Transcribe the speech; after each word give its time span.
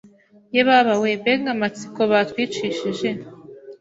yebabawe 0.55 1.09
mbega 1.19 1.47
amatsiko 1.55 2.01
batwicishije! 2.11 3.09